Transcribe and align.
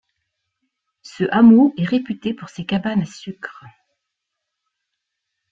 Ce 1.03 1.25
hameau 1.31 1.75
est 1.77 1.83
réputé 1.85 2.33
pour 2.33 2.49
ses 2.49 2.65
cabanes 2.65 3.03
à 3.03 3.05
sucre. 3.05 3.63